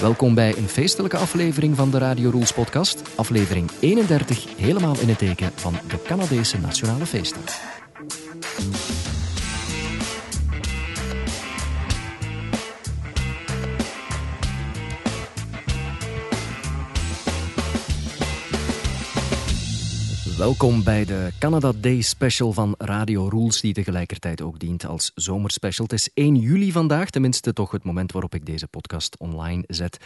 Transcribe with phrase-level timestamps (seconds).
[0.00, 3.02] Welkom bij een feestelijke aflevering van de Radio Rules podcast.
[3.14, 7.74] Aflevering 31, helemaal in het teken van de Canadese Nationale Feestdag.
[20.44, 25.86] Welkom bij de Canada Day Special van Radio Rules, die tegelijkertijd ook dient als zomerspecial.
[25.86, 29.98] Het is 1 juli vandaag, tenminste toch het moment waarop ik deze podcast online zet.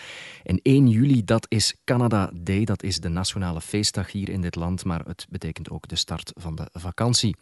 [0.44, 4.54] En 1 juli, dat is Canada Day, dat is de nationale feestdag hier in dit
[4.54, 7.36] land, maar het betekent ook de start van de vakantie.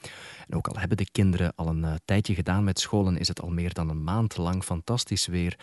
[0.49, 3.41] En ook al hebben de kinderen al een uh, tijdje gedaan met scholen, is het
[3.41, 5.57] al meer dan een maand lang fantastisch weer.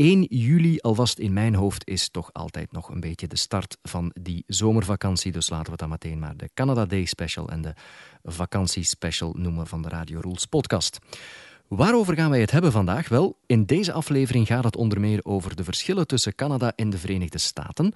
[0.00, 4.12] 1 juli, alvast in mijn hoofd, is toch altijd nog een beetje de start van
[4.20, 5.32] die zomervakantie.
[5.32, 7.74] Dus laten we dan meteen maar de Canada Day Special en de
[8.22, 10.98] vakantiespecial noemen van de Radio Rules podcast.
[11.68, 13.08] Waarover gaan wij het hebben vandaag?
[13.08, 16.98] Wel, in deze aflevering gaat het onder meer over de verschillen tussen Canada en de
[16.98, 17.92] Verenigde Staten.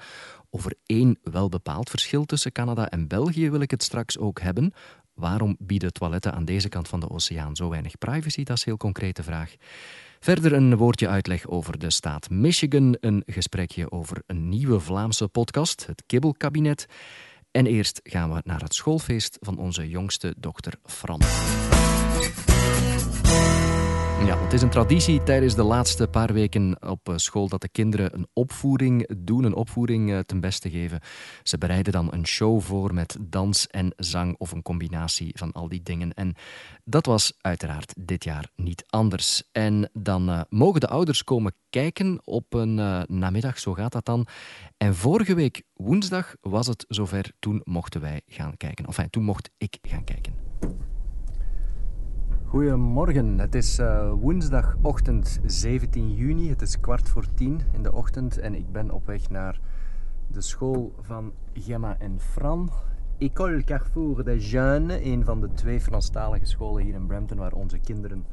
[0.50, 4.72] Over één welbepaald verschil tussen Canada en België wil ik het straks ook hebben.
[5.14, 8.42] Waarom bieden toiletten aan deze kant van de oceaan zo weinig privacy?
[8.42, 9.54] Dat is een heel concrete vraag.
[10.24, 15.86] Verder een woordje uitleg over de staat Michigan, een gesprekje over een nieuwe Vlaamse podcast,
[15.86, 16.86] het Kibbelkabinet.
[17.50, 21.20] En eerst gaan we naar het schoolfeest van onze jongste dochter Fran.
[24.24, 27.68] Ja, het is een traditie tijdens de laatste paar weken op eh, school dat de
[27.68, 31.00] kinderen een opvoering doen, een opvoering eh, ten beste geven.
[31.42, 35.68] Ze bereiden dan een show voor met dans en zang of een combinatie van al
[35.68, 36.14] die dingen.
[36.14, 36.34] En
[36.84, 39.42] dat was uiteraard dit jaar niet anders.
[39.52, 42.74] En dan uh, mogen de ouders komen kijken op een
[43.08, 44.26] namiddag, zo gaat dat dan.
[44.76, 48.86] En vorige week woensdag was het zover, toen mochten wij gaan kijken.
[48.86, 50.43] Enfin, toen mocht ik gaan kijken.
[52.54, 56.48] Goedemorgen, het is uh, woensdagochtend 17 juni.
[56.48, 59.60] Het is kwart voor tien in de ochtend en ik ben op weg naar
[60.26, 62.70] de school van Gemma en Fran.
[63.18, 67.78] École Carrefour des Jeunes, een van de twee Franstalige scholen hier in Brampton waar onze
[67.78, 68.24] kinderen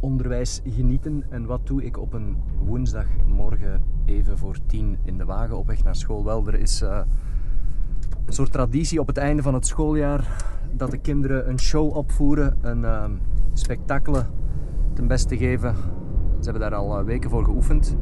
[0.00, 1.24] onderwijs genieten.
[1.28, 5.84] En wat doe ik op een woensdagmorgen even voor tien in de wagen op weg
[5.84, 6.24] naar school?
[6.24, 7.00] Wel, er is uh,
[8.28, 12.58] een soort traditie op het einde van het schooljaar dat de kinderen een show opvoeren,
[12.60, 13.04] een uh,
[13.52, 14.14] spektakel
[14.92, 15.74] ten beste geven.
[16.38, 17.96] Ze hebben daar al uh, weken voor geoefend.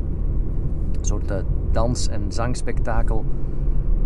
[0.99, 1.37] Een soort uh,
[1.71, 3.25] dans- en zangspektakel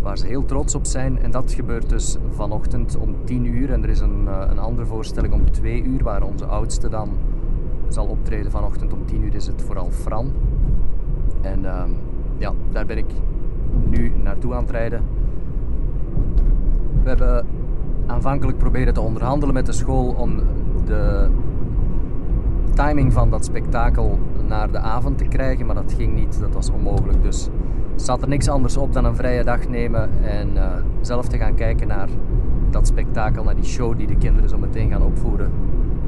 [0.00, 1.18] waar ze heel trots op zijn.
[1.18, 3.72] En dat gebeurt dus vanochtend om 10 uur.
[3.72, 7.08] En er is een, een andere voorstelling om 2 uur, waar onze oudste dan
[7.88, 8.50] zal optreden.
[8.50, 10.32] Vanochtend om 10 uur is het vooral Fran.
[11.40, 11.90] En ehm,
[12.38, 13.10] ja, daar ben ik
[13.84, 15.19] nu naartoe aan het rijden.
[17.02, 17.46] We hebben
[18.06, 20.40] aanvankelijk proberen te onderhandelen met de school om
[20.84, 21.28] de
[22.74, 26.70] timing van dat spektakel naar de avond te krijgen, maar dat ging niet, dat was
[26.70, 27.22] onmogelijk.
[27.22, 27.48] Dus
[27.94, 31.54] zat er niks anders op dan een vrije dag nemen en uh, zelf te gaan
[31.54, 32.08] kijken naar
[32.70, 35.50] dat spektakel, naar die show die de kinderen zo meteen gaan opvoeren.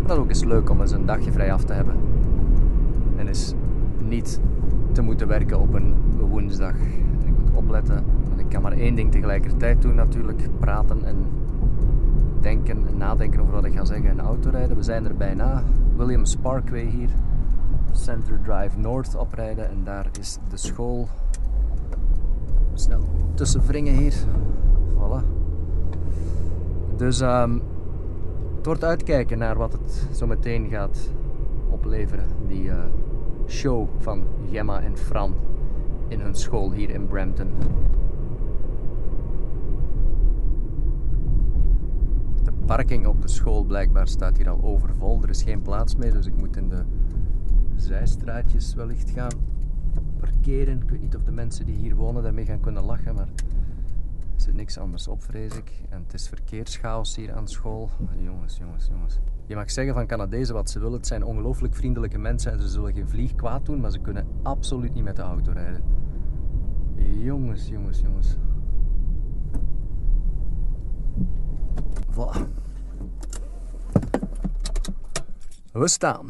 [0.03, 1.95] Dat is ook eens leuk om eens een dagje vrij af te hebben.
[3.17, 3.55] En eens
[4.09, 4.41] niet
[4.93, 6.75] te moeten werken op een woensdag.
[7.25, 8.05] Ik moet opletten,
[8.43, 11.17] ik kan maar één ding tegelijkertijd doen natuurlijk, praten en
[12.41, 14.77] denken en nadenken over wat ik ga zeggen en autorijden.
[14.77, 15.63] We zijn er bijna.
[15.97, 17.09] Williams Parkway hier.
[17.93, 21.09] Center Drive North oprijden en daar is de school.
[22.75, 23.01] Snel
[23.35, 24.15] tussen wringen hier.
[24.95, 25.27] Voilà.
[26.97, 27.63] Dus um,
[28.57, 31.11] het wordt uitkijken naar wat het zo meteen gaat
[31.71, 32.25] opleveren.
[32.47, 32.75] Die uh,
[33.47, 35.35] show van Gemma en Fran
[36.09, 37.49] in hun school hier in Brampton.
[42.77, 45.23] Parking op de school blijkbaar staat hier al overvol.
[45.23, 46.83] Er is geen plaats meer, dus ik moet in de
[47.77, 49.33] zijstraatjes wellicht gaan
[50.21, 50.83] parkeren.
[50.83, 53.29] Ik weet niet of de mensen die hier wonen daarmee gaan kunnen lachen, maar
[54.35, 55.73] er zit niks anders op, vrees ik.
[55.89, 57.91] En het is verkeerschaos hier aan school.
[58.17, 59.19] Jongens, jongens, jongens.
[59.47, 60.97] Je mag zeggen van Canadezen wat ze willen.
[60.97, 64.27] Het zijn ongelooflijk vriendelijke mensen en ze zullen geen vlieg kwaad doen, maar ze kunnen
[64.43, 65.83] absoluut niet met de auto rijden.
[67.19, 68.37] Jongens, jongens, jongens.
[72.11, 72.62] Voilà.
[75.73, 76.27] We staan.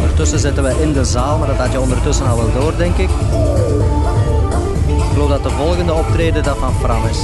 [0.00, 2.96] Ondertussen zitten we in de zaal, maar dat had je ondertussen al wel door, denk
[2.96, 3.10] ik.
[4.86, 7.18] Ik geloof dat de volgende optreden dat van Fran is.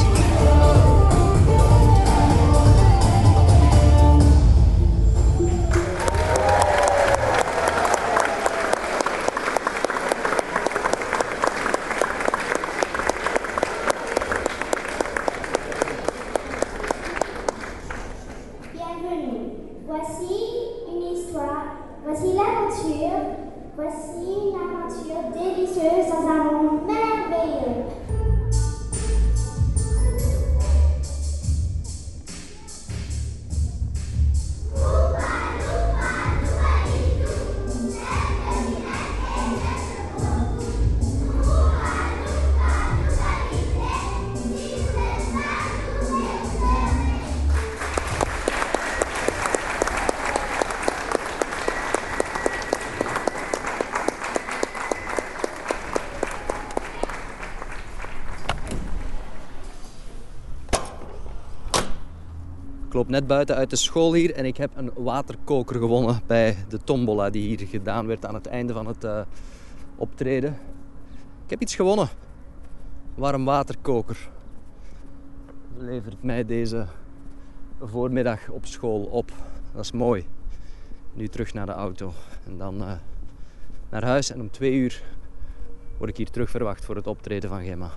[63.02, 66.78] Loop net buiten uit de school hier en ik heb een waterkoker gewonnen bij de
[66.78, 69.20] tombola die hier gedaan werd aan het einde van het uh,
[69.96, 70.58] optreden.
[71.44, 72.08] Ik heb iets gewonnen.
[73.14, 74.28] Warm waterkoker.
[75.78, 76.86] Levert mij deze
[77.80, 79.32] voormiddag op school op.
[79.72, 80.26] Dat is mooi.
[81.12, 82.12] Nu terug naar de auto
[82.46, 82.92] en dan uh,
[83.90, 84.30] naar huis.
[84.30, 85.02] En om twee uur
[85.98, 87.90] word ik hier terug verwacht voor het optreden van Gemma.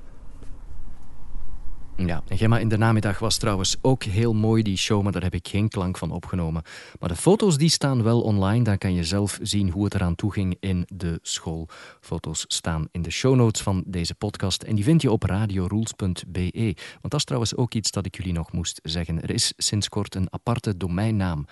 [1.97, 5.23] Ja, en Gemma in de namiddag was trouwens ook heel mooi, die show, maar daar
[5.23, 6.63] heb ik geen klank van opgenomen.
[6.99, 10.15] Maar de foto's die staan wel online, dan kan je zelf zien hoe het eraan
[10.15, 11.67] toe ging in de school.
[12.01, 16.75] Foto's staan in de show notes van deze podcast en die vind je op radiorules.be.
[17.01, 19.21] Want dat is trouwens ook iets dat ik jullie nog moest zeggen.
[19.21, 21.45] Er is sinds kort een aparte domeinnaam.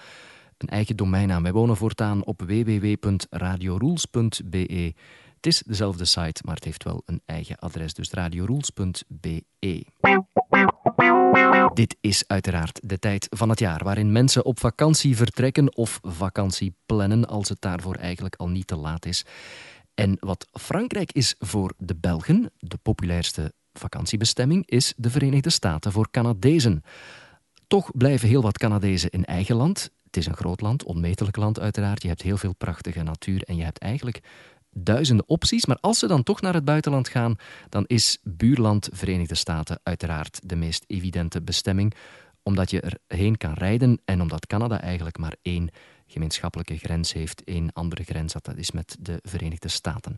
[0.58, 1.44] Een eigen domeinnaam.
[1.44, 4.94] Wij wonen voortaan op www.radiorules.be.
[5.44, 9.44] Het is dezelfde site, maar het heeft wel een eigen adres, dus radiorules.be.
[11.74, 16.76] Dit is uiteraard de tijd van het jaar waarin mensen op vakantie vertrekken of vakantie
[16.86, 19.26] plannen als het daarvoor eigenlijk al niet te laat is.
[19.94, 26.12] En wat Frankrijk is voor de Belgen, de populairste vakantiebestemming, is de Verenigde Staten voor
[26.12, 26.84] Canadezen.
[27.68, 29.92] Toch blijven heel wat Canadezen in eigen land.
[30.04, 32.02] Het is een groot land, onmetelijk land uiteraard.
[32.02, 34.22] Je hebt heel veel prachtige natuur en je hebt eigenlijk
[34.74, 35.66] duizenden opties.
[35.66, 37.36] Maar als ze dan toch naar het buitenland gaan,
[37.70, 41.94] dan is buurland Verenigde Staten uiteraard de meest evidente bestemming.
[42.44, 45.70] Omdat je erheen kan rijden en omdat Canada eigenlijk maar één
[46.08, 50.18] gemeenschappelijke grens heeft, één andere grens, dat is met de Verenigde Staten.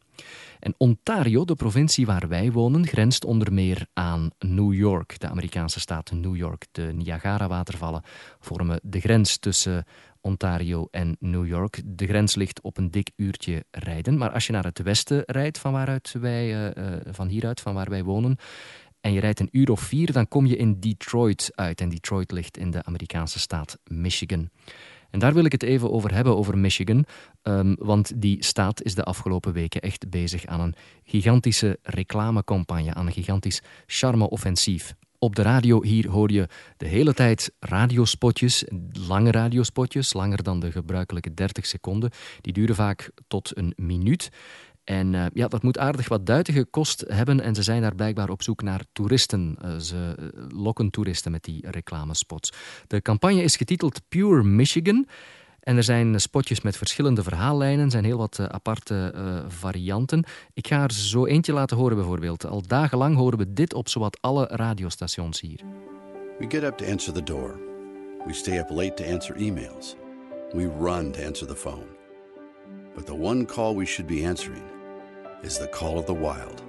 [0.59, 5.79] En Ontario, de provincie waar wij wonen, grenst onder meer aan New York, de Amerikaanse
[5.79, 6.65] staat New York.
[6.71, 8.03] De Niagara-watervallen
[8.39, 9.85] vormen de grens tussen
[10.25, 11.81] Ontario en New York.
[11.85, 14.17] De grens ligt op een dik uurtje rijden.
[14.17, 17.89] Maar als je naar het westen rijdt, van, waaruit wij, uh, van hieruit, van waar
[17.89, 18.37] wij wonen,
[19.01, 21.81] en je rijdt een uur of vier, dan kom je in Detroit uit.
[21.81, 24.49] En Detroit ligt in de Amerikaanse staat Michigan.
[25.09, 27.05] En daar wil ik het even over hebben, over Michigan.
[27.43, 33.05] Um, want die staat is de afgelopen weken echt bezig aan een gigantische reclamecampagne, aan
[33.05, 34.95] een gigantisch charme-offensief.
[35.19, 36.47] Op de radio hier hoor je
[36.77, 38.63] de hele tijd radiospotjes,
[39.07, 42.11] lange radiospotjes, langer dan de gebruikelijke 30 seconden.
[42.41, 44.29] Die duren vaak tot een minuut.
[44.83, 48.29] En uh, ja, dat moet aardig wat duiten gekost hebben en ze zijn daar blijkbaar
[48.29, 49.57] op zoek naar toeristen.
[49.65, 52.53] Uh, ze lokken toeristen met die reclamespots.
[52.87, 55.07] De campagne is getiteld Pure Michigan
[55.65, 60.23] en er zijn spotjes met verschillende verhaallijnen, er zijn heel wat uh, aparte uh, varianten.
[60.53, 62.45] Ik ga er zo eentje laten horen bijvoorbeeld.
[62.45, 65.59] Al dagenlang horen we dit op zowat alle radiostations hier.
[66.39, 67.59] We get up to answer the door.
[68.25, 69.95] We stay up late to answer emails.
[70.51, 71.87] We run to answer the phone.
[72.95, 74.63] But the one call we should be answering
[75.41, 76.63] is the call of the wild.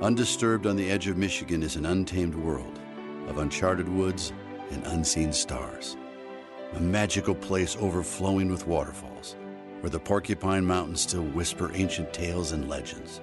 [0.00, 2.80] Undisturbed on the edge of Michigan is an untamed world
[3.28, 4.32] of uncharted woods
[4.70, 5.96] and unseen stars.
[6.74, 9.36] A magical place overflowing with waterfalls,
[9.80, 13.20] where the Porcupine Mountains still whisper ancient tales and legends,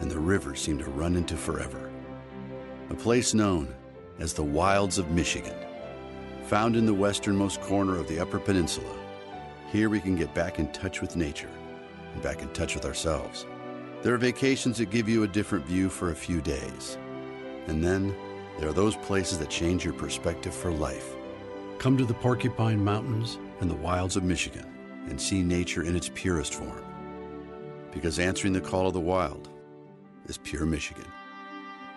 [0.00, 1.90] and the rivers seem to run into forever.
[2.90, 3.74] A place known
[4.20, 5.56] as the Wilds of Michigan,
[6.44, 8.94] found in the westernmost corner of the Upper Peninsula.
[9.72, 11.50] Here we can get back in touch with nature
[12.14, 13.46] and back in touch with ourselves.
[14.02, 16.98] There are vacations that give you a different view for a few days.
[17.66, 18.14] And then
[18.60, 21.15] there are those places that change your perspective for life
[21.78, 24.64] Come to the Porcupine Mountains and the wilds of Michigan
[25.10, 26.84] and see nature in its purest form.
[27.92, 29.48] Because answering the call of the wild
[30.26, 31.06] is pure Michigan.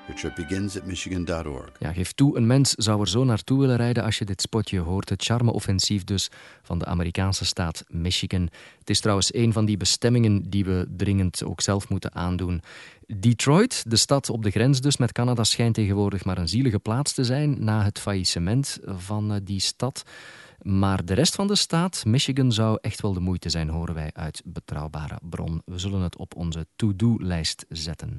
[0.10, 1.72] Your trip begins at michigan.org.
[1.80, 4.80] Ja, geef toe, een mens zou er zo naartoe willen rijden als je dit spotje
[4.80, 5.10] hoort.
[5.10, 6.30] Het charme-offensief dus
[6.62, 8.50] van de Amerikaanse staat Michigan.
[8.80, 12.62] Het is trouwens een van die bestemmingen die we dringend ook zelf moeten aandoen.
[13.18, 17.14] Detroit, de stad op de grens dus met Canada, schijnt tegenwoordig maar een zielige plaats
[17.14, 20.04] te zijn na het faillissement van eh, die stad.
[20.62, 24.10] Maar de rest van de staat, Michigan, zou echt wel de moeite zijn, horen wij
[24.14, 25.62] uit betrouwbare bron.
[25.66, 28.18] We zullen het op onze to-do-lijst zetten.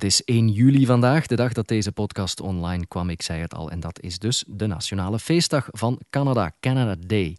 [0.00, 3.10] Het is 1 juli vandaag, de dag dat deze podcast online kwam.
[3.10, 7.36] Ik zei het al, en dat is dus de nationale feestdag van Canada, Canada Day.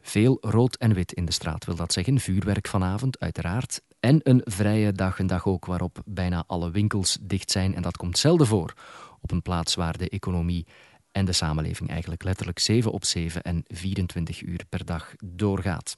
[0.00, 2.20] Veel rood en wit in de straat wil dat zeggen.
[2.20, 3.80] Vuurwerk vanavond, uiteraard.
[4.00, 7.74] En een vrije dag, een dag ook waarop bijna alle winkels dicht zijn.
[7.74, 8.74] En dat komt zelden voor
[9.20, 10.66] op een plaats waar de economie
[11.12, 15.96] en de samenleving eigenlijk letterlijk 7 op 7 en 24 uur per dag doorgaat.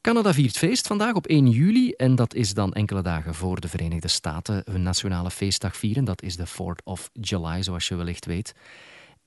[0.00, 3.68] Canada viert feest vandaag op 1 juli en dat is dan enkele dagen voor de
[3.68, 6.04] Verenigde Staten hun nationale feestdag vieren.
[6.04, 8.54] Dat is de 4th of July, zoals je wellicht weet.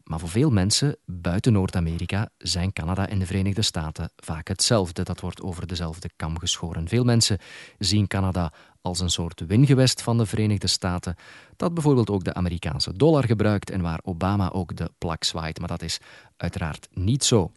[0.03, 5.03] Maar voor veel mensen buiten Noord-Amerika zijn Canada en de Verenigde Staten vaak hetzelfde.
[5.03, 6.87] Dat wordt over dezelfde kam geschoren.
[6.87, 7.37] Veel mensen
[7.79, 8.51] zien Canada
[8.81, 11.15] als een soort wingewest van de Verenigde Staten,
[11.55, 15.59] dat bijvoorbeeld ook de Amerikaanse dollar gebruikt en waar Obama ook de plak zwaait.
[15.59, 15.99] Maar dat is
[16.37, 17.51] uiteraard niet zo.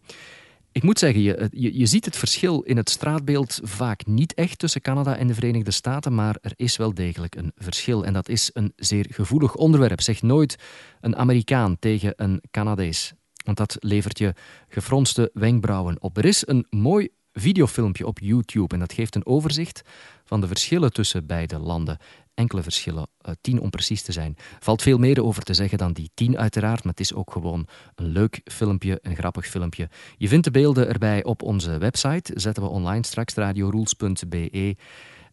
[0.77, 4.59] Ik moet zeggen, je, je, je, ziet het verschil in het straatbeeld vaak niet echt
[4.59, 8.05] tussen Canada en de Verenigde Staten, maar er is wel degelijk een verschil.
[8.05, 10.01] En dat is een zeer gevoelig onderwerp.
[10.01, 10.55] Zeg nooit
[11.01, 13.13] een Amerikaan tegen een Canadees,
[13.45, 14.33] want dat levert je
[14.67, 16.17] gefronste wenkbrauwen op.
[16.17, 19.81] Er is een mooi videofilmpje op YouTube en dat geeft een overzicht
[20.25, 21.97] van de verschillen tussen beide landen
[22.37, 24.35] enkele verschillen, uh, tien om precies te zijn.
[24.59, 27.67] Valt veel meer over te zeggen dan die tien uiteraard, maar het is ook gewoon
[27.95, 29.89] een leuk filmpje, een grappig filmpje.
[30.17, 34.75] Je vindt de beelden erbij op onze website, zetten we online straks, radiorules.be.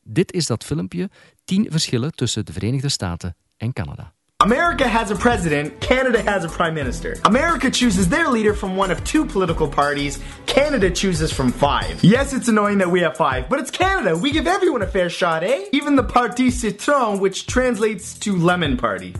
[0.02, 1.10] Dit is dat filmpje,
[1.44, 4.12] tien verschillen tussen de Verenigde Staten en Canada.
[4.44, 7.16] America has a president, Canada has a prime minister.
[7.24, 12.04] America chooses their leader from one of two political parties, Canada chooses from five.
[12.04, 14.14] Yes, it's annoying that we have five, but it's Canada.
[14.14, 15.64] We give everyone a fair shot, eh?
[15.72, 19.14] Even the Parti Citron, which translates to lemon party.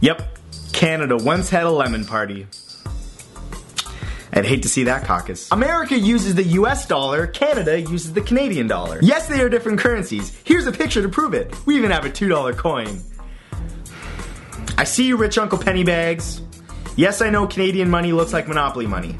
[0.00, 0.38] Yep,
[0.72, 2.46] Canada once had a lemon party.
[4.32, 5.52] I'd hate to see that caucus.
[5.52, 8.98] America uses the US dollar, Canada uses the Canadian dollar.
[9.02, 10.34] Yes, they are different currencies.
[10.44, 11.54] Here's a picture to prove it.
[11.66, 13.02] We even have a $2 coin.
[14.76, 16.40] I see you, rich Uncle Pennybags.
[16.96, 19.16] Yes, I know Canadian money looks like Monopoly money.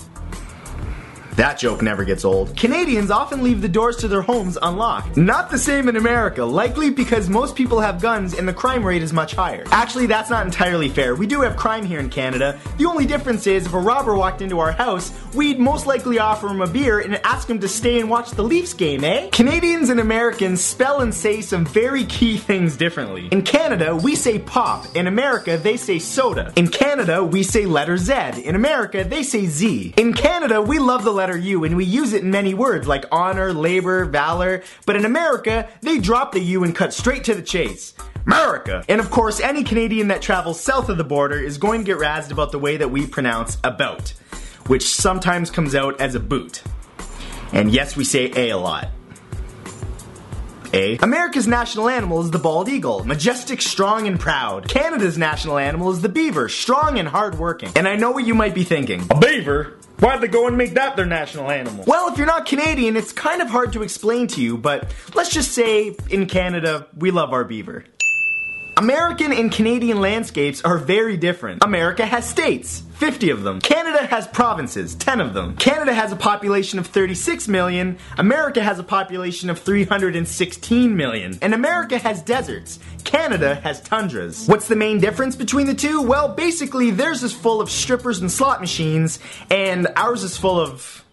[1.39, 2.57] That joke never gets old.
[2.57, 5.17] Canadians often leave the doors to their homes unlocked.
[5.17, 9.05] Not the same in America, likely because most people have guns and the crime rate
[9.05, 9.63] is much higher.
[9.71, 11.15] Actually, that's not entirely fair.
[11.15, 12.59] We do have crime here in Canada.
[12.77, 16.49] The only difference is if a robber walked into our house, we'd most likely offer
[16.49, 19.29] him a beer and ask him to stay and watch the Leafs game, eh?
[19.31, 23.29] Canadians and Americans spell and say some very key things differently.
[23.31, 24.87] In Canada, we say pop.
[24.97, 26.53] In America, they say soda.
[26.57, 28.43] In Canada, we say letter Z.
[28.43, 29.95] In America, they say Z.
[29.97, 32.89] In Canada, we love the letter letter U, and we use it in many words
[32.89, 34.63] like honor, labor, valor.
[34.87, 37.93] But in America, they drop the U and cut straight to the chase.
[38.25, 38.83] America!
[38.89, 41.99] And of course, any Canadian that travels south of the border is going to get
[41.99, 44.11] razzed about the way that we pronounce about,
[44.69, 46.63] which sometimes comes out as a boot.
[47.53, 48.89] And yes, we say A a lot.
[50.73, 50.97] A.
[50.99, 54.69] America's national animal is the bald eagle, majestic, strong, and proud.
[54.69, 57.71] Canada's national animal is the beaver, strong and hardworking.
[57.75, 59.07] And I know what you might be thinking.
[59.11, 59.78] A beaver?
[60.01, 61.85] Why'd they go and make that their national animal?
[61.87, 65.31] Well, if you're not Canadian, it's kind of hard to explain to you, but let's
[65.31, 67.85] just say in Canada, we love our beaver.
[68.79, 71.65] American and Canadian landscapes are very different.
[71.65, 73.61] America has states, 50 of them.
[73.61, 75.57] Canada has provinces, 10 of them.
[75.57, 77.99] Canada has a population of 36 million.
[78.19, 81.37] America has a population of 316 million.
[81.43, 82.79] And America has deserts.
[83.03, 84.47] Canada has tundras.
[84.47, 86.01] What's the main difference between the two?
[86.01, 89.19] Well, basically, theirs is full of strippers and slot machines,
[89.51, 91.05] and ours is full of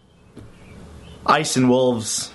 [1.26, 2.32] ice and wolves.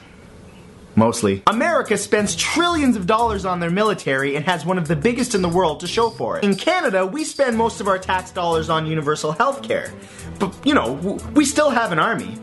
[0.96, 1.42] Mostly.
[1.48, 5.42] America spends trillions of dollars on their military and has one of the biggest in
[5.42, 6.44] the world to show for it.
[6.44, 9.94] In Canada, we spend most of our tax dollars on universal health care.
[10.40, 10.94] But, you know,
[11.34, 12.38] we still have an army.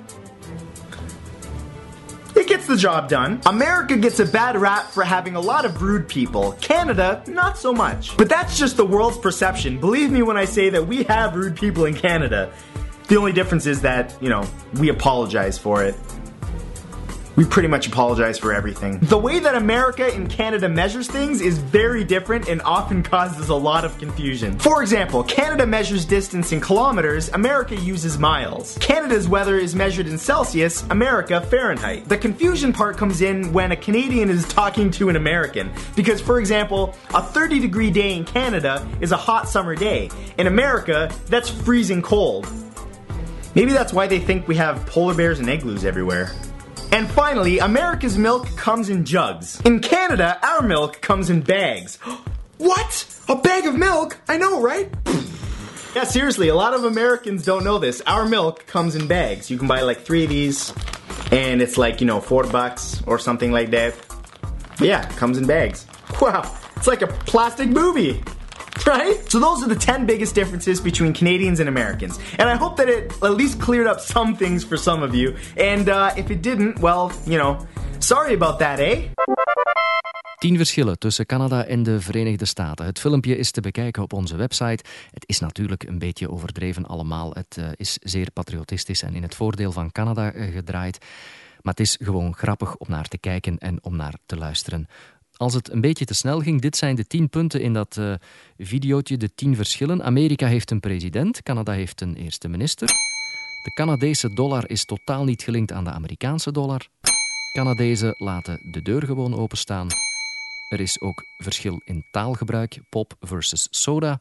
[2.35, 3.41] It gets the job done.
[3.47, 6.53] America gets a bad rap for having a lot of rude people.
[6.61, 8.17] Canada, not so much.
[8.17, 9.81] But that's just the world's perception.
[9.81, 12.53] Believe me when I say that we have rude people in Canada.
[13.09, 15.97] The only difference is that, you know, we apologize for it
[17.39, 18.99] we pretty much apologize for everything.
[18.99, 23.55] The way that America and Canada measures things is very different and often causes a
[23.55, 24.59] lot of confusion.
[24.59, 28.77] For example, Canada measures distance in kilometers, America uses miles.
[28.81, 32.09] Canada's weather is measured in Celsius, America Fahrenheit.
[32.09, 36.41] The confusion part comes in when a Canadian is talking to an American, because for
[36.41, 40.11] example, a 30 degree day in Canada is a hot summer day.
[40.39, 42.49] In America, that's freezing cold.
[43.55, 46.33] Maybe that's why they think we have polar bears and igloos everywhere.
[46.91, 49.61] And finally, America's milk comes in jugs.
[49.61, 51.97] In Canada, our milk comes in bags.
[52.59, 53.07] what?
[53.29, 54.19] A bag of milk?
[54.27, 54.91] I know, right?
[55.95, 58.01] yeah, seriously, a lot of Americans don't know this.
[58.07, 59.51] Our milk comes in bags.
[59.51, 60.73] You can buy like three of these,
[61.31, 63.95] and it's like, you know, four bucks or something like that.
[64.79, 65.87] But yeah, comes in bags.
[66.23, 68.25] Wow, it's like a plastic movie.
[68.87, 69.31] right?
[69.31, 72.19] So those are the 10 biggest differences between Canadians and Americans.
[72.39, 75.35] And I hope that it at least cleared up some things for some of you.
[75.57, 77.67] And uh, if it didn't, well, you know,
[77.99, 79.09] sorry about that, eh?
[80.39, 82.87] Tien verschillen tussen Canada en de Verenigde Staten.
[82.87, 84.85] Het filmpje is te bekijken op onze website.
[85.11, 87.33] Het is natuurlijk een beetje overdreven allemaal.
[87.33, 90.99] Het uh, is zeer patriotistisch en in het voordeel van Canada uh, gedraaid.
[91.63, 94.89] Maar het is gewoon grappig om naar te kijken en om naar te luisteren.
[95.39, 96.61] Als het een beetje te snel ging.
[96.61, 98.15] Dit zijn de tien punten in dat uh,
[98.59, 100.05] videootje, de tien verschillen.
[100.05, 102.89] Amerika heeft een president, Canada heeft een eerste minister.
[103.63, 106.89] De Canadese dollar is totaal niet gelinkt aan de Amerikaanse dollar.
[107.53, 109.89] Canadezen laten de deur gewoon openstaan.
[110.69, 114.21] Er is ook verschil in taalgebruik, pop versus soda.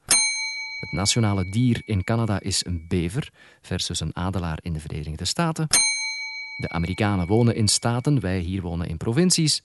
[0.79, 5.67] Het nationale dier in Canada is een bever versus een adelaar in de Verenigde Staten.
[6.57, 9.63] De Amerikanen wonen in staten, wij hier wonen in provincies.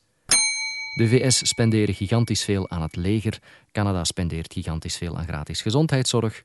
[0.94, 3.38] De VS spenderen gigantisch veel aan het leger,
[3.72, 6.44] Canada spendeert gigantisch veel aan gratis gezondheidszorg.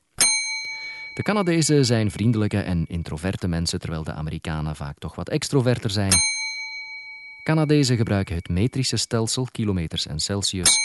[1.14, 6.12] De Canadezen zijn vriendelijke en introverte mensen, terwijl de Amerikanen vaak toch wat extroverter zijn.
[7.42, 10.78] Canadezen gebruiken het metrische stelsel, kilometers en Celsius.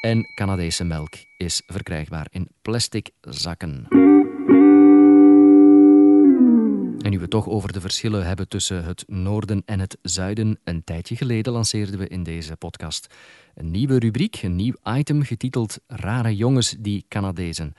[0.00, 4.11] En Canadese melk is verkrijgbaar in plastic zakken.
[7.02, 10.84] En nu we toch over de verschillen hebben tussen het noorden en het zuiden, een
[10.84, 13.14] tijdje geleden lanceerden we in deze podcast
[13.54, 17.74] een nieuwe rubriek, een nieuw item getiteld Rare jongens die Canadezen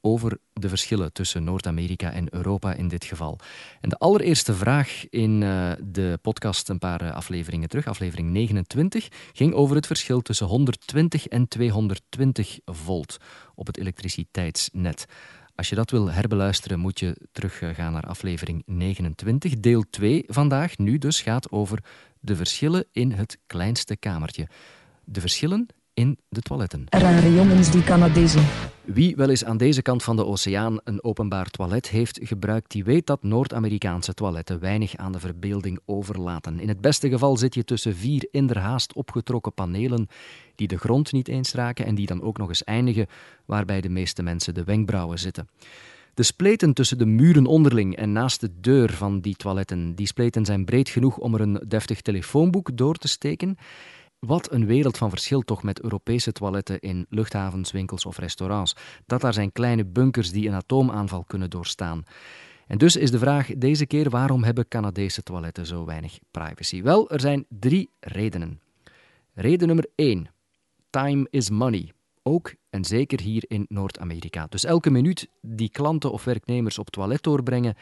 [0.00, 3.38] over de verschillen tussen Noord-Amerika en Europa in dit geval.
[3.80, 9.08] En de allereerste vraag in uh, de podcast een paar uh, afleveringen terug, aflevering 29,
[9.32, 13.16] ging over het verschil tussen 120 en 220 volt
[13.54, 15.06] op het elektriciteitsnet.
[15.56, 19.60] Als je dat wil herbeluisteren, moet je teruggaan naar aflevering 29.
[19.60, 21.84] Deel 2 vandaag, nu dus, gaat over
[22.20, 24.48] de verschillen in het kleinste kamertje.
[25.04, 26.84] De verschillen in de toiletten.
[26.88, 28.44] Rare jongens die Canadezen.
[28.84, 32.84] Wie wel eens aan deze kant van de oceaan een openbaar toilet heeft gebruikt, die
[32.84, 36.60] weet dat Noord-Amerikaanse toiletten weinig aan de verbeelding overlaten.
[36.60, 40.08] In het beste geval zit je tussen vier inderhaast opgetrokken panelen
[40.54, 43.06] die de grond niet eens raken en die dan ook nog eens eindigen
[43.44, 45.48] waarbij de meeste mensen de wenkbrauwen zitten.
[46.14, 50.44] De spleten tussen de muren onderling en naast de deur van die toiletten, die spleten
[50.44, 53.58] zijn breed genoeg om er een deftig telefoonboek door te steken.
[54.18, 58.76] Wat een wereld van verschil toch met Europese toiletten in luchthavens, winkels of restaurants.
[59.06, 62.04] Dat daar zijn kleine bunkers die een atoomaanval kunnen doorstaan.
[62.66, 66.82] En dus is de vraag deze keer waarom hebben Canadese toiletten zo weinig privacy?
[66.82, 68.60] Wel, er zijn drie redenen.
[69.34, 70.30] Reden nummer één:
[70.90, 71.92] Time is money.
[72.22, 74.46] Ook en zeker hier in Noord-Amerika.
[74.46, 77.76] Dus elke minuut die klanten of werknemers op toilet doorbrengen,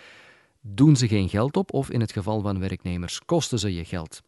[0.60, 4.22] doen ze geen geld op of in het geval van werknemers kosten ze je geld.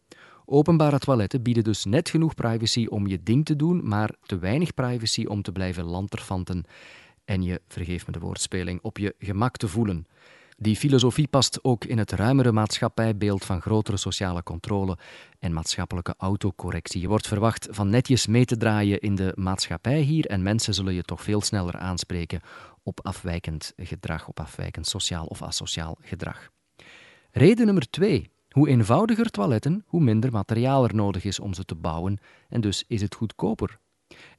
[0.49, 4.73] Openbare toiletten bieden dus net genoeg privacy om je ding te doen, maar te weinig
[4.73, 6.65] privacy om te blijven lanterfanten
[7.25, 10.07] en je, vergeef me de woordspeling, op je gemak te voelen.
[10.57, 14.97] Die filosofie past ook in het ruimere maatschappijbeeld van grotere sociale controle
[15.39, 17.01] en maatschappelijke autocorrectie.
[17.01, 20.93] Je wordt verwacht van netjes mee te draaien in de maatschappij hier en mensen zullen
[20.93, 22.41] je toch veel sneller aanspreken
[22.83, 26.49] op afwijkend gedrag, op afwijkend sociaal of asociaal gedrag.
[27.31, 28.35] Reden nummer twee.
[28.57, 32.17] Hoe eenvoudiger toiletten, hoe minder materiaal er nodig is om ze te bouwen
[32.49, 33.79] en dus is het goedkoper.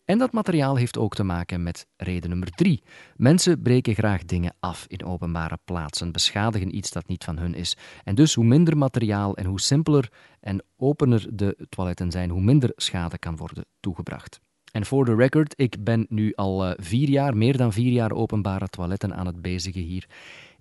[0.05, 2.83] En dat materiaal heeft ook te maken met reden nummer drie.
[3.17, 7.77] Mensen breken graag dingen af in openbare plaatsen, beschadigen iets dat niet van hun is.
[8.05, 12.73] En dus hoe minder materiaal en hoe simpeler en opener de toiletten zijn, hoe minder
[12.77, 14.41] schade kan worden toegebracht.
[14.73, 18.13] En voor de record, ik ben nu al uh, vier jaar, meer dan vier jaar
[18.13, 20.07] openbare toiletten aan het bezigen hier.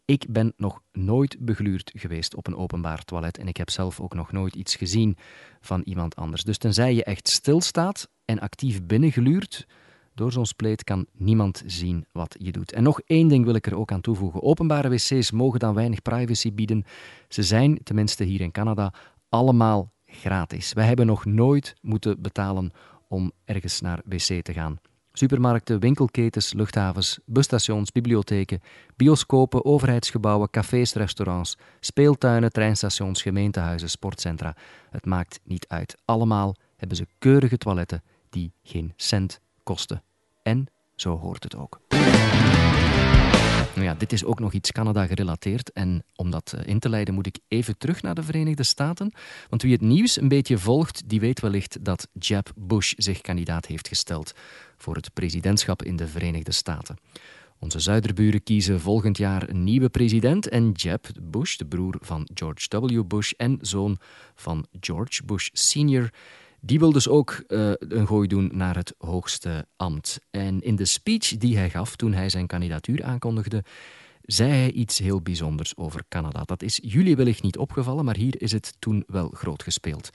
[0.07, 4.13] Ik ben nog nooit begluurd geweest op een openbaar toilet en ik heb zelf ook
[4.13, 5.17] nog nooit iets gezien
[5.59, 6.43] van iemand anders.
[6.43, 9.67] Dus tenzij je echt stilstaat en actief binnengluurt,
[10.13, 12.71] door zo'n spleet kan niemand zien wat je doet.
[12.71, 14.43] En nog één ding wil ik er ook aan toevoegen.
[14.43, 16.85] Openbare wc's mogen dan weinig privacy bieden.
[17.27, 18.93] Ze zijn, tenminste hier in Canada,
[19.29, 20.73] allemaal gratis.
[20.73, 22.71] Wij hebben nog nooit moeten betalen
[23.07, 24.79] om ergens naar wc te gaan.
[25.17, 28.61] Supermarkten, winkelketens, luchthavens, busstations, bibliotheken,
[28.95, 34.55] bioscopen, overheidsgebouwen, cafés, restaurants, speeltuinen, treinstations, gemeentehuizen, sportcentra.
[34.89, 35.97] Het maakt niet uit.
[36.05, 40.03] Allemaal hebben ze keurige toiletten die geen cent kosten.
[40.43, 41.79] En zo hoort het ook.
[43.77, 45.71] Nou ja, dit is ook nog iets Canada gerelateerd.
[45.71, 49.13] En om dat eh, in te leiden moet ik even terug naar de Verenigde Staten.
[49.49, 53.65] Want wie het nieuws een beetje volgt, die weet wellicht dat Jeb Bush zich kandidaat
[53.65, 54.33] heeft gesteld
[54.77, 56.97] voor het presidentschap in de Verenigde Staten.
[57.59, 62.79] Onze zuiderburen kiezen volgend jaar een nieuwe president en Jeb Bush, de broer van George
[62.79, 63.03] W.
[63.07, 63.97] Bush en zoon
[64.35, 66.09] van George Bush Sr.,
[66.61, 70.19] die wil dus ook uh, een gooi doen naar het hoogste ambt.
[70.29, 73.63] En in de speech die hij gaf toen hij zijn kandidatuur aankondigde,
[74.21, 76.43] zei hij iets heel bijzonders over Canada.
[76.43, 80.09] Dat is jullie wellicht niet opgevallen, maar hier is het toen wel groot gespeeld.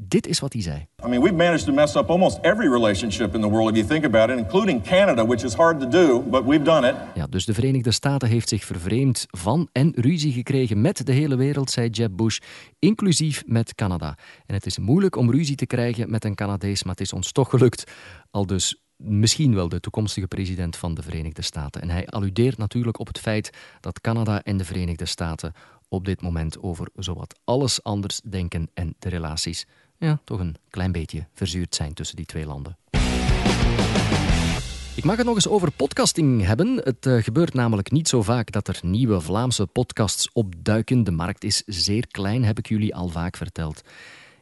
[0.00, 0.86] Dit is wat hij zei.
[1.04, 3.86] I mean, we've managed to mess up almost every relationship in the world, if you
[3.86, 6.94] think about it, including Canada, which is hard to do, but we've done it.
[7.14, 11.36] Ja, dus de Verenigde Staten heeft zich vervreemd van en ruzie gekregen met de hele
[11.36, 12.38] wereld, zei Jeb Bush,
[12.78, 14.18] inclusief met Canada.
[14.46, 17.32] En het is moeilijk om ruzie te krijgen met een Canadees, maar het is ons
[17.32, 17.92] toch gelukt.
[18.30, 21.82] Al dus misschien wel de toekomstige president van de Verenigde Staten.
[21.82, 25.52] En hij alludeert natuurlijk op het feit dat Canada en de Verenigde Staten
[25.88, 29.66] op dit moment over zowat alles anders denken en de relaties
[29.98, 32.76] ja, toch een klein beetje verzuurd zijn tussen die twee landen.
[34.94, 36.80] Ik mag het nog eens over podcasting hebben.
[36.84, 41.04] Het uh, gebeurt namelijk niet zo vaak dat er nieuwe Vlaamse podcasts opduiken.
[41.04, 43.82] De markt is zeer klein, heb ik jullie al vaak verteld.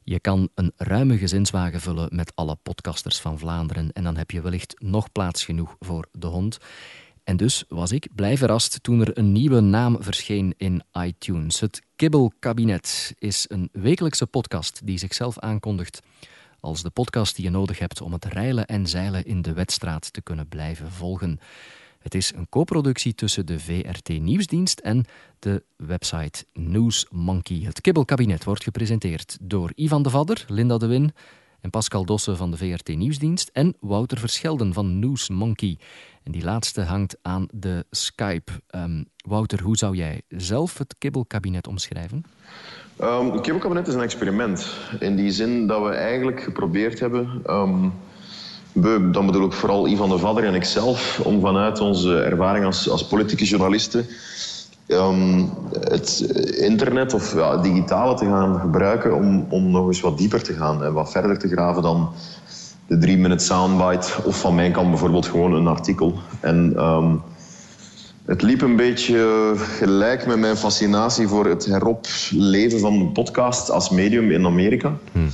[0.02, 4.40] Je kan een ruime gezinswagen vullen met alle podcasters van Vlaanderen en dan heb je
[4.40, 6.58] wellicht nog plaats genoeg voor de hond.
[7.26, 11.60] En dus was ik blij verrast toen er een nieuwe naam verscheen in iTunes.
[11.60, 16.00] Het Kibbelkabinet is een wekelijkse podcast die zichzelf aankondigt
[16.60, 20.12] als de podcast die je nodig hebt om het reilen en zeilen in de wedstraat
[20.12, 21.38] te kunnen blijven volgen.
[21.98, 25.04] Het is een co-productie tussen de VRT Nieuwsdienst en
[25.38, 27.60] de website News Monkey.
[27.64, 31.12] Het Kibbelkabinet wordt gepresenteerd door Ivan de Vadder, Linda de Win
[31.66, 35.78] en Pascal Dossen van de VRT Nieuwsdienst en Wouter Verschelden van News Monkey.
[36.22, 38.52] En die laatste hangt aan de Skype.
[38.70, 42.24] Um, Wouter, hoe zou jij zelf het kibbelkabinet omschrijven?
[43.00, 44.76] Um, het kibbelkabinet is een experiment.
[45.00, 47.42] In die zin dat we eigenlijk geprobeerd hebben...
[48.72, 51.20] We, dan bedoel ik vooral Ivan de Vadder en ikzelf...
[51.24, 54.06] om vanuit onze ervaring als, als politieke journalisten...
[54.88, 56.20] Um, het
[56.58, 60.84] internet of ja, digitale te gaan gebruiken om, om nog eens wat dieper te gaan
[60.84, 62.10] en wat verder te graven dan
[62.86, 66.14] de drie minute soundbite of van mijn kant bijvoorbeeld gewoon een artikel.
[66.40, 67.22] En um,
[68.24, 74.30] het liep een beetje gelijk met mijn fascinatie voor het heropleven van podcast als medium
[74.30, 74.92] in Amerika.
[75.12, 75.28] Hmm.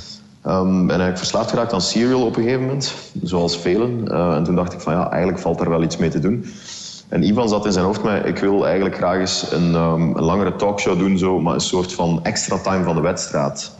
[0.46, 4.04] Um, ben ik verslaafd geraakt aan Serial op een gegeven moment, zoals velen.
[4.04, 6.46] Uh, en toen dacht ik van ja, eigenlijk valt er wel iets mee te doen.
[7.12, 10.22] En Ivan zat in zijn hoofd met, ik wil eigenlijk graag eens een, um, een
[10.22, 13.72] langere talkshow doen, zo, maar een soort van extra time van de wedstrijd.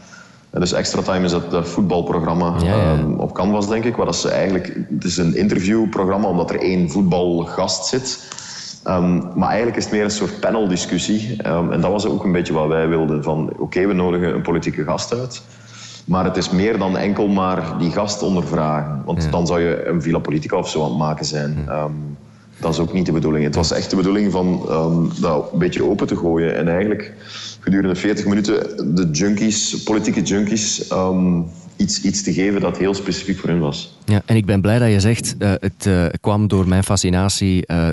[0.51, 3.97] En dus Extra Time is dat, voetbalprogramma ehm, op Canvas, denk ik.
[3.97, 8.33] Waar dat ze eigenlijk, het is een interviewprogramma omdat er één voetbalgast zit.
[8.87, 11.47] Um, maar eigenlijk is het meer een soort paneldiscussie.
[11.47, 13.23] Um, en dat was ook een beetje wat wij wilden.
[13.23, 15.43] Van oké, we nodigen een politieke gast uit.
[16.05, 19.03] Maar het is meer dan enkel maar die gast ondervragen.
[19.05, 21.69] Want dan zou je een Villa Politica of zo aan het maken zijn.
[22.63, 23.45] Dat is ook niet de bedoeling.
[23.45, 24.67] Het was echt de bedoeling van
[25.21, 26.57] dat een beetje open te gooien.
[26.57, 27.13] En eigenlijk
[27.61, 31.47] gedurende 40 minuten de junkies, politieke junkies, um,
[31.77, 33.99] iets, iets te geven dat heel specifiek voor hen was.
[34.05, 37.65] Ja, en ik ben blij dat je zegt, uh, het uh, kwam door mijn fascinatie
[37.67, 37.89] uh,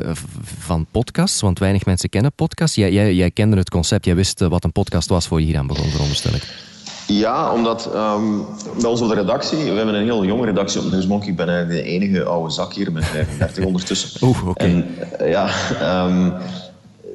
[0.59, 2.75] van podcasts, want weinig mensen kennen podcasts.
[2.75, 5.57] Jij, jij, jij kende het concept, jij wist wat een podcast was voor je hier
[5.57, 6.68] aan begon, veronderstel ik.
[7.13, 8.45] Ja, omdat um,
[8.81, 11.29] bij ons op de redactie, we hebben een heel jonge redactie op Newsmonkey.
[11.29, 14.09] Ik ben eigenlijk de enige oude zak hier met 35 ondertussen.
[14.27, 14.49] Oeh, oké.
[14.49, 15.29] Okay.
[15.29, 15.49] ja,
[16.05, 16.33] um,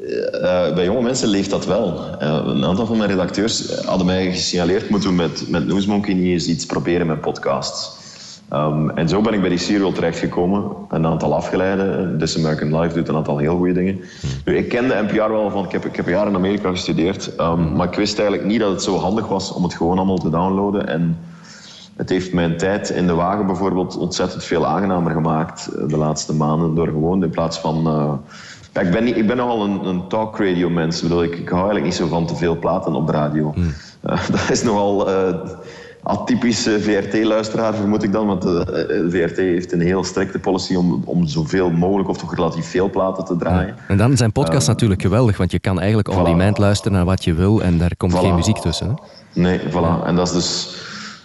[0.03, 2.01] uh, bij jonge mensen leeft dat wel.
[2.23, 4.89] Uh, een aantal van mijn redacteurs hadden mij gesignaleerd...
[4.89, 7.97] moeten we met, met Newsmonkey niet eens iets proberen met podcasts.
[8.53, 10.65] Um, en zo ben ik bij die serial terechtgekomen.
[10.89, 12.19] Een aantal afgeleiden.
[12.19, 14.01] This American Life doet een aantal heel goede dingen.
[14.45, 15.65] Nu, ik kende NPR wel van...
[15.65, 17.41] Ik heb, ik heb jaren in Amerika gestudeerd.
[17.41, 20.19] Um, maar ik wist eigenlijk niet dat het zo handig was om het gewoon allemaal
[20.19, 20.89] te downloaden.
[20.89, 21.19] En
[21.97, 26.35] het heeft mijn tijd in de wagen bijvoorbeeld ontzettend veel aangenamer gemaakt eh, de laatste
[26.35, 26.75] maanden.
[26.75, 27.77] Door gewoon in plaats van...
[27.87, 28.13] Uh,
[28.73, 31.03] ja, ik, ben niet, ik ben nogal een, een talk radio mens.
[31.03, 33.53] Ik, ik, ik hou eigenlijk niet zo van te veel platen op de radio.
[33.55, 33.75] Mm.
[34.05, 35.35] Uh, dat is nogal uh,
[36.05, 38.27] atypische VRT-luisteraar, vermoed ik dan.
[38.27, 42.35] Want de, de, VRT heeft een heel strikte policy om, om zoveel mogelijk of toch
[42.35, 43.77] relatief veel platen te draaien.
[43.89, 47.05] En dan zijn podcasts uh, natuurlijk geweldig, want je kan eigenlijk on demand luisteren naar
[47.05, 48.19] wat je wil en daar komt voilà.
[48.19, 48.87] geen muziek tussen.
[48.87, 48.95] Hè?
[49.41, 50.07] Nee, voilà.
[50.07, 50.77] En dat is dus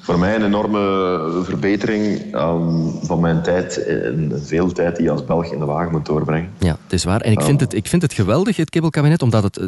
[0.09, 5.25] voor mij een enorme verbetering um, van mijn tijd en veel tijd die je als
[5.25, 6.49] Belg in de wagen moet doorbrengen.
[6.57, 7.21] Ja, het is waar.
[7.21, 9.59] En ik vind het, ik vind het geweldig, het kibbelkabinet, omdat het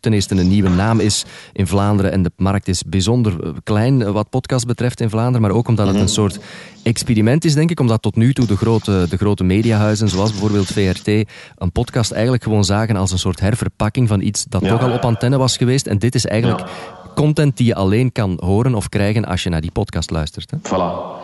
[0.00, 4.30] ten eerste een nieuwe naam is in Vlaanderen en de markt is bijzonder klein wat
[4.30, 6.38] podcast betreft in Vlaanderen, maar ook omdat het een soort
[6.82, 10.66] experiment is, denk ik, omdat tot nu toe de grote, de grote mediahuizen, zoals bijvoorbeeld
[10.66, 14.68] VRT, een podcast eigenlijk gewoon zagen als een soort herverpakking van iets dat ja.
[14.68, 15.86] toch al op antenne was geweest.
[15.86, 19.50] En dit is eigenlijk ja content die je alleen kan horen of krijgen als je
[19.50, 20.50] naar die podcast luistert.
[20.50, 20.56] Hè?
[20.56, 21.18] Voilà.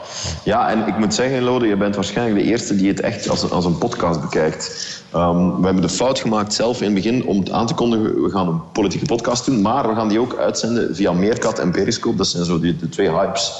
[0.44, 3.50] Ja, en ik moet zeggen, Lode, je bent waarschijnlijk de eerste die het echt als,
[3.50, 4.94] als een podcast bekijkt.
[5.14, 8.22] Um, we hebben de fout gemaakt zelf in het begin om het aan te kondigen,
[8.22, 11.70] we gaan een politieke podcast doen, maar we gaan die ook uitzenden via Meerkat en
[11.70, 12.16] Periscope.
[12.16, 13.52] Dat zijn zo die, de twee hypes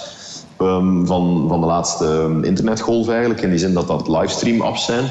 [0.61, 5.05] um, van, van de laatste internetgolf eigenlijk, in die zin dat dat livestream-apps zijn.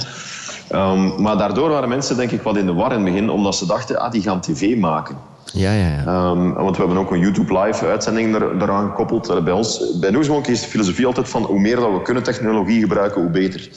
[0.67, 3.55] Ehm, maar daardoor waren mensen denk ik wat in de war in het begin, omdat
[3.55, 5.17] ze dachten, ah, die gaan tv maken.
[5.55, 6.05] Ja, ja, ja.
[6.05, 9.29] Ehm, want we hebben ook een YouTube live uitzending er, daaraan gekoppeld.
[9.29, 12.23] Eh, Bij ons, bij Newsmonk is de filosofie altijd van hoe meer dat we kunnen
[12.23, 13.69] technologie gebruiken, hoe beter.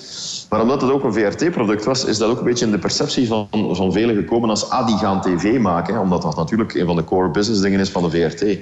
[0.51, 3.27] Maar omdat het ook een VRT-product was, is dat ook een beetje in de perceptie
[3.27, 6.01] van, van velen gekomen als ah, gaan tv maken.
[6.01, 8.59] Omdat dat natuurlijk een van de core business dingen is van de VRT.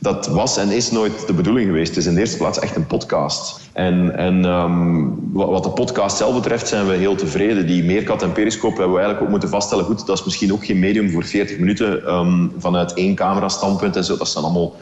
[0.00, 1.88] Dat was en is nooit de bedoeling geweest.
[1.88, 3.60] Het is in de eerste plaats echt een podcast.
[3.72, 7.66] En, en ehm, wat, wat de podcast zelf betreft zijn we heel tevreden.
[7.66, 9.84] Die Meerkat en Periscope hebben we eigenlijk ook moeten vaststellen.
[9.84, 13.96] Goed, dat is misschien ook geen medium voor 40 minuten ehm, vanuit één camera standpunt
[13.96, 14.16] en zo.
[14.16, 14.74] Dat zijn allemaal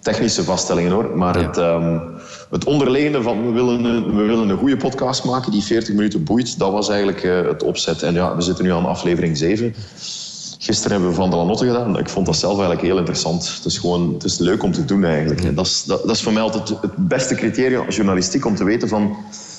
[0.00, 1.16] technische vaststellingen hoor.
[1.16, 1.98] Maar het, ehm,
[2.50, 6.24] het onderliggende van we willen, een, we willen een goede podcast maken die 40 minuten
[6.24, 8.02] boeit, dat was eigenlijk eh, het opzet.
[8.02, 9.74] En ja, we zitten nu aan aflevering 7.
[10.66, 11.98] Gisteren hebben we Van de Lanotte gedaan.
[11.98, 13.54] Ik vond dat zelf eigenlijk heel interessant.
[13.56, 15.44] Het is gewoon het is leuk om te doen eigenlijk.
[15.44, 18.54] En dat, is, dat, dat is voor mij altijd het beste criterium als journalistiek om
[18.54, 19.16] te weten van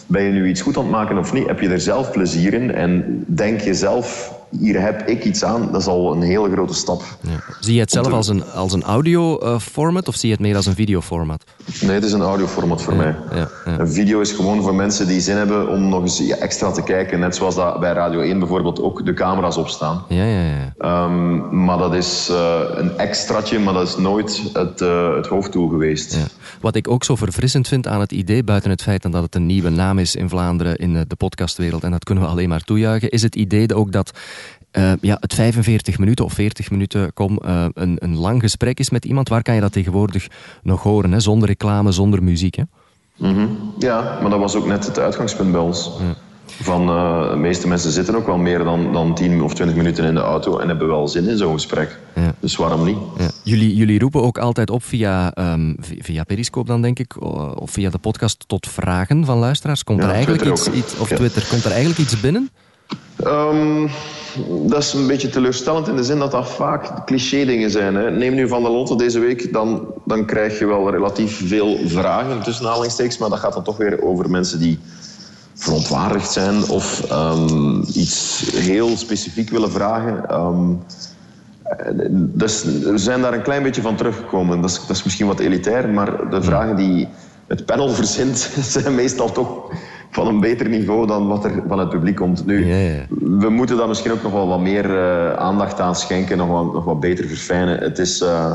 [0.07, 1.47] ben je nu iets goed aan het maken of niet?
[1.47, 2.71] Heb je er zelf plezier in?
[2.71, 6.73] En denk je zelf, hier heb ik iets aan, dat is al een hele grote
[6.73, 7.03] stap.
[7.60, 10.65] Zie je het zelf als een, als een audio-format of zie je het meer als
[10.65, 11.43] een videoformat?
[11.81, 13.15] Nee, het is een audioformat voor mij.
[13.31, 13.79] ja, ja.
[13.79, 16.83] Een video is gewoon voor mensen die zin hebben om nog eens ja, extra te
[16.83, 17.19] kijken.
[17.19, 20.03] Net zoals dat bij Radio 1 bijvoorbeeld ook de camera's opstaan.
[20.07, 20.73] Ja, ja, ja.
[20.77, 25.69] Ehm, maar dat is eh, een extraatje, maar dat is nooit het, eh, het hoofddoel
[25.69, 26.15] geweest.
[26.15, 26.25] Ja.
[26.62, 29.45] Wat ik ook zo verfrissend vind aan het idee, buiten het feit dat het een
[29.45, 32.63] nieuwe naam is in Vlaanderen in eh, de podcastwereld, en dat kunnen we alleen maar
[32.63, 34.12] toejuichen, is het idee ook dat
[34.77, 38.89] eh, ja, het 45 minuten of 40 minuten kom, eh, een, een lang gesprek is
[38.89, 39.29] met iemand.
[39.29, 40.27] Waar kan je dat tegenwoordig
[40.63, 41.11] nog horen?
[41.11, 41.19] Hè?
[41.19, 42.55] Zonder reclame, zonder muziek.
[42.55, 42.63] Hè?
[43.15, 43.47] Mhm.
[43.79, 45.91] Ja, maar dat was ook net het uitgangspunt bij ons.
[46.61, 50.05] Van, eh, de meeste mensen zitten ook wel meer dan, dan 10 of 20 minuten
[50.05, 51.99] in de auto en hebben wel zin in zo'n gesprek.
[52.15, 52.33] Ja.
[52.39, 52.97] Dus waarom niet?
[53.17, 53.29] Ja.
[53.43, 55.33] Jullie, jullie roepen ook altijd op via,
[55.79, 57.21] vi- via Periscope dan denk ik,
[57.61, 59.83] of via de podcast tot vragen van luisteraars.
[59.83, 61.07] Komt er eigenlijk Twitter iets, iets, of.
[61.07, 62.49] Twitter, komt er eigenlijk iets binnen?
[63.23, 63.87] Ehm,
[64.45, 67.95] dat is een beetje teleurstellend in de zin dat dat vaak cliché-dingen zijn.
[67.95, 68.12] Hè.
[68.12, 72.43] Neem nu Van der Lotte deze week, dan, dan krijg je wel relatief veel vragen
[72.43, 72.65] tussen
[73.19, 74.80] maar dat gaat dan toch weer over mensen die
[75.54, 80.30] verontwaardigd zijn of ehm, iets heel specifiek willen vragen.
[80.30, 80.58] Eh,
[82.13, 84.62] dus we zijn daar een klein beetje van teruggekomen.
[84.62, 87.08] Dat is, dat is misschien wat elitair, maar de vragen die
[87.47, 88.38] het panel verzint
[88.73, 89.71] zijn meestal toch
[90.11, 92.45] van een beter niveau dan wat er van het publiek komt.
[92.45, 93.05] Nu, Ja, ja.
[93.19, 96.73] we moeten daar misschien ook nog wel wat meer eh, aandacht aan schenken, nog wat,
[96.73, 97.77] nog wat beter verfijnen.
[97.79, 98.51] Het is, eh,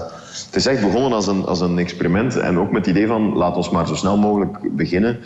[0.47, 3.33] het is echt begonnen als een, als een experiment en ook met het idee van
[3.37, 5.19] laat ons maar zo snel mogelijk beginnen.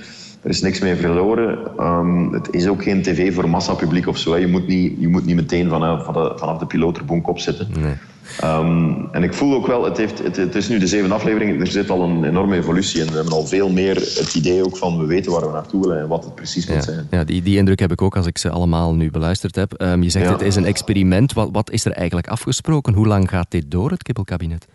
[0.43, 1.59] Er is niks mee verloren.
[1.79, 4.33] Ehm, het is ook geen tv voor massapubliek of zo.
[4.33, 4.39] hè.
[4.39, 7.39] Je moet niet, je moet niet meteen vanaf, van de, vanaf de piloot er bonkop
[7.39, 7.69] zitten.
[7.81, 7.95] Nee.
[8.41, 11.61] Ehm, en ik voel ook wel, het, heeft, het, het is nu de zevende aflevering,
[11.61, 13.07] er zit al een enorme evolutie in.
[13.07, 16.01] We hebben al veel meer het idee ook van we weten waar we naartoe willen
[16.01, 17.07] en wat het precies moet zijn.
[17.11, 19.73] ja die, die indruk heb ik ook als ik ze allemaal nu beluisterd heb.
[19.73, 20.33] Ehm, je zegt Ja.
[20.33, 21.33] het is een experiment.
[21.33, 22.95] Wat, wat is er eigenlijk afgesproken?
[22.95, 24.67] Hoe lang gaat dit door, het kibbelkabinet?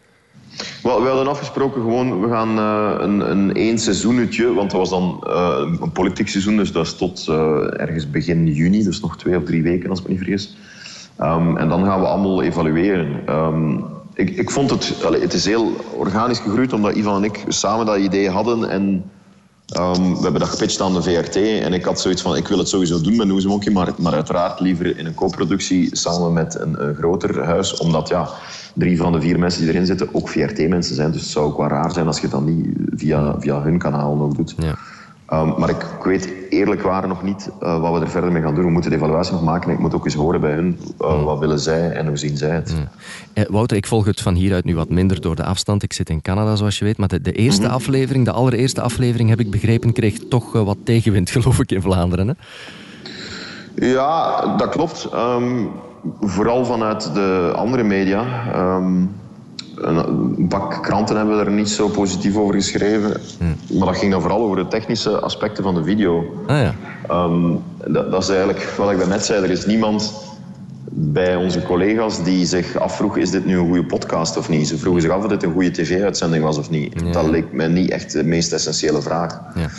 [0.84, 4.90] Wel, we hadden afgesproken gewoon, we gaan eh, een, een één seizoenetje, want dat was
[4.90, 9.18] dan eh, een politiek seizoen, dus dat is tot eh, ergens begin juni, dus nog
[9.18, 10.56] twee of drie weken als ik me niet vergis.
[11.16, 13.22] Ehm, en dan gaan we allemaal evalueren.
[13.26, 13.78] Ehm,
[14.14, 17.98] ik, ik vond het, het is heel organisch gegroeid, omdat Ivan en ik samen dat
[17.98, 19.04] idee hadden en
[19.72, 22.58] Ehm, we hebben dat gepitcht aan de VRT en ik had zoiets van, ik wil
[22.58, 26.96] het sowieso doen met Noezemonkje, maar, maar uiteraard liever in een co-productie samen met een,
[26.96, 28.30] groter huis, omdat ja,
[28.76, 31.58] drie van de vier mensen die erin zitten ook VRT-mensen zijn, dus het zou ook
[31.58, 34.54] wel raar zijn als je dan niet via, via hun kanaal nog doet.
[34.58, 34.78] Ja.
[35.32, 38.42] Ehm, maar ik, ik weet eerlijk waar nog niet eh, wat we er verder mee
[38.42, 38.64] gaan doen.
[38.66, 41.24] We moeten de evaluatie nog maken en ik moet ook eens horen bij hun eh,
[41.24, 42.76] wat willen zij en hoe zien zij het.
[43.34, 45.84] Eh, Wouter, ik volg het van hieruit nu wat minder door de afstand.
[45.84, 46.98] Ik zit in Canada, zoals je weet.
[46.98, 47.74] Maar de, de eerste Mhm.
[47.74, 51.82] aflevering, de allereerste aflevering, heb ik begrepen, kreeg toch eh, wat tegenwind, geloof ik, in
[51.82, 52.28] Vlaanderen.
[52.28, 52.34] Hè?
[53.76, 55.10] Ja, dat klopt.
[55.14, 55.66] Ehm,
[56.22, 58.24] vooral vanuit de andere media.
[58.54, 59.06] Ehm,
[59.82, 63.22] een bak kranten hebben er niet zo positief over geschreven.
[63.78, 66.26] Maar dat ging dan vooral over de technische aspecten van de video.
[66.48, 66.74] Ah ja.
[67.08, 67.56] Ehm,
[67.88, 69.44] dat, dat is eigenlijk wat ik daarnet zei.
[69.44, 70.14] Er is niemand
[70.94, 74.68] bij onze collega's die zich afvroeg: is dit nu een goede podcast of niet?
[74.68, 77.14] Ze vroegen zich af of dit een goede tv-uitzending was of niet.
[77.14, 79.40] Dat leek mij niet echt de meest essentiële vraag.
[79.56, 79.70] Ja.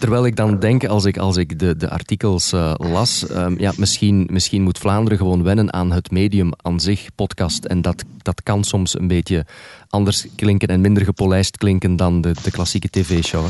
[0.00, 3.72] Terwijl ik dan denk, als ik, als ik de, de artikels eh, las, ehm, ja,
[3.76, 7.64] misschien, misschien moet Vlaanderen gewoon wennen aan het medium aan zich, podcast.
[7.64, 9.46] En dat, dat kan soms een beetje
[9.88, 13.44] anders klinken en minder gepolijst klinken dan de, de klassieke tv-show.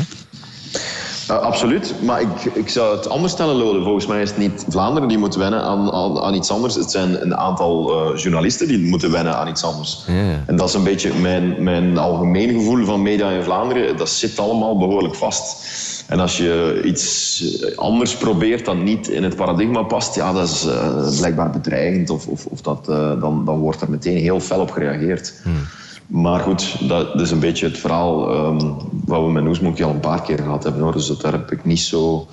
[1.33, 3.83] Uh, absoluut, maar ik, ik zou het anders stellen, Lode.
[3.83, 6.75] Volgens mij is het niet Vlaanderen die moet wennen aan, aan, aan iets anders.
[6.75, 10.05] Het zijn een aantal uh, journalisten die moeten wennen aan iets anders.
[10.47, 13.97] En dat is een beetje mijn, mijn algemeen gevoel van media in Vlaanderen.
[13.97, 15.71] Dat zit allemaal behoorlijk vast.
[16.07, 17.45] En als je iets
[17.77, 22.11] anders probeert dat niet in het paradigma past, ja, dat is uh, blijkbaar bedreigend.
[22.11, 25.35] Of, of, of dat, uh, dan, dan wordt er meteen heel fel op gereageerd.
[25.43, 25.67] Hmm.
[26.13, 30.01] Maar goed, dat, is een beetje het verhaal um, wat we met Noesmonkey al een
[30.01, 30.83] paar keer gehad hebben.
[30.83, 30.93] Hoor.
[30.93, 32.27] Dus daar heb ik niet zo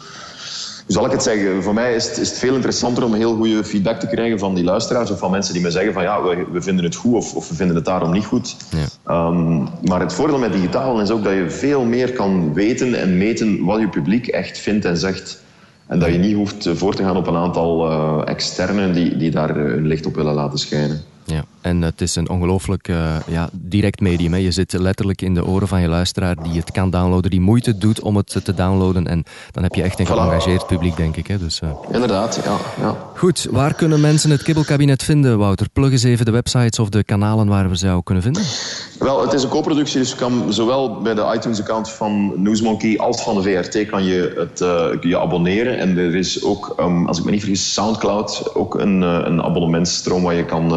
[0.89, 1.63] hoe zal ik het zeggen?
[1.63, 4.56] Voor mij is het, is het, veel interessanter om heel goede feedback te krijgen van
[4.56, 7.13] die luisteraars of van mensen die me zeggen van ja, we, we vinden het goed
[7.13, 8.56] of, of, we vinden het daarom niet goed.
[8.70, 9.28] Ja.
[9.28, 13.18] Um, maar het voordeel met digitaal is ook dat je veel meer kan weten en
[13.18, 15.42] meten wat je publiek echt vindt en zegt.
[15.88, 19.32] En dat je niet hoeft voor te gaan op een aantal uh, externen die, die
[19.32, 21.02] daar hun licht op willen laten schijnen.
[21.30, 24.34] Ja, en het is een ongelooflijk uh, ja, direct medium.
[24.34, 24.39] Hè.
[24.39, 27.78] Je zit letterlijk in de oren van je luisteraar die het kan downloaden, die moeite
[27.78, 29.08] doet om het te downloaden.
[29.08, 31.28] En dan heb je echt een geëngageerd publiek, denk ik.
[31.28, 31.38] Hè.
[31.38, 31.70] Dus, uh...
[31.92, 32.96] Inderdaad, ja, ja.
[33.15, 35.68] Goed, waar kunnen mensen het Kibbelkabinet vinden, Wouter?
[35.74, 38.44] Plug eens even de websites of de kanalen waar we ze jou kunnen vinden.
[39.00, 43.22] Wel, het is een co-productie, dus je kan zowel bij de iTunes-account van Newsmonkey als
[43.22, 45.78] van de VRT kan je het, uh, je abonneren.
[45.78, 50.24] En er is ook, um, als ik me niet vergis, Soundcloud, ook een, een abonnementstroom
[50.24, 50.72] waar je kan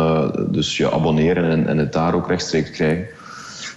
[0.51, 3.07] dus je abonneren en, en het daar ook rechtstreeks krijgen.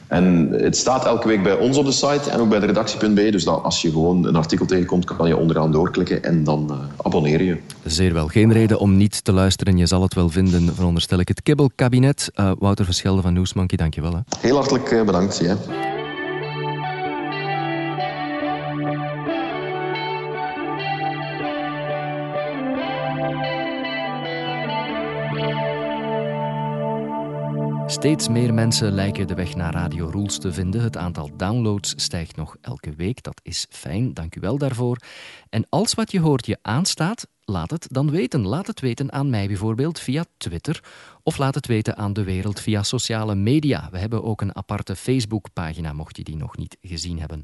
[0.08, 3.32] En het staat elke week bij ons op de site en ook bij de redactie.be.
[3.32, 6.78] Dus dat als je gewoon een artikel tegenkomt, kan je onderaan doorklikken en dan uh,
[7.06, 7.58] abonneer je.
[7.84, 8.28] Zeer wel.
[8.28, 9.78] Geen reden om niet te luisteren.
[9.78, 11.28] Je zal het wel vinden, veronderstel ik.
[11.28, 12.32] Het Kibbelkabinet.
[12.36, 14.14] Uh, Wouter Verschelde van Newsmonkey, dankjewel.
[14.14, 14.20] Hè.
[14.40, 15.38] Heel hartelijk uh, bedankt.
[15.38, 15.58] Ja.
[28.06, 30.82] Steeds meer mensen lijken de weg naar Radio Rules te vinden.
[30.82, 33.24] Het aantal downloads stijgt nog elke week.
[33.24, 34.98] Dat is fijn, dank u wel daarvoor.
[35.50, 38.48] En als wat je hoort je aanstaat, laat het dan weten.
[38.48, 40.84] Laat het weten aan mij bijvoorbeeld via Twitter
[41.24, 43.90] of laat het weten aan de wereld via sociale media.
[43.92, 47.44] We hebben ook een aparte Facebookpagina, mocht je die nog niet gezien hebben.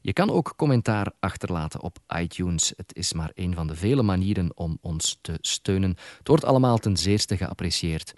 [0.00, 2.72] Je kan ook commentaar achterlaten op iTunes.
[2.76, 5.96] Het is maar een van de vele manieren om ons te steunen.
[6.18, 8.12] Het wordt allemaal ten zeerste geapprecieerd.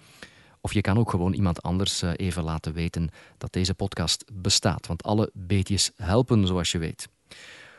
[0.64, 4.86] Of je kan ook gewoon iemand anders eh, even laten weten dat deze podcast bestaat.
[4.86, 7.08] Want alle beetjes helpen, zoals je weet.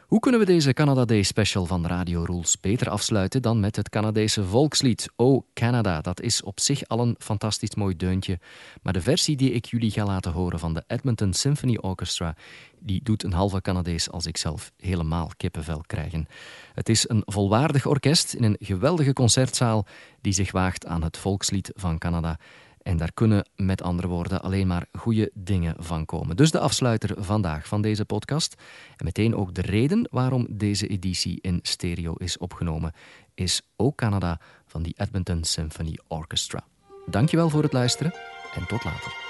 [0.06, 3.90] Hoe kunnen we deze Canada Day special van Radio Rules beter afsluiten dan met het
[3.90, 6.02] Canadese volkslied Oh Canada?
[6.02, 8.40] Dat is op zich al een fantastisch mooi deuntje.
[8.82, 12.36] Maar de versie die ik jullie ga laten horen van de Edmonton Symphony Orchestra,
[12.80, 16.28] die doet een halve Canadees als ik zelf helemaal kippenvel krijgen.
[16.74, 19.86] Het is een volwaardig orkest in een geweldige concertzaal
[20.22, 22.38] die zich waagt aan het volkslied van Canada.
[22.86, 26.36] En daar kunnen met andere woorden alleen maar goede dingen van komen.
[26.36, 28.56] Dus de afsluiter vandaag van deze podcast.
[28.98, 32.94] En meteen ook de reden waarom deze editie in stereo is opgenomen,
[33.34, 36.64] is ook Canada van die Edmonton Symphony Orchestra.
[37.06, 38.14] Dankjewel voor het luisteren
[38.56, 39.25] en tot later.